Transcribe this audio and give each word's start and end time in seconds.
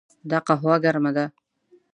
دا 0.29 0.37
قهوه 0.47 0.75
ګرمه 0.83 1.11
ده. 1.15 1.25